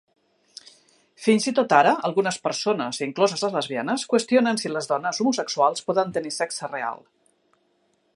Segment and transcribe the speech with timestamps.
[1.25, 6.17] Fins i tot ara, algunes persones, incloses les lesbianes, qüestionen si les dones homosexuals poden
[6.17, 7.05] tenir sexe real.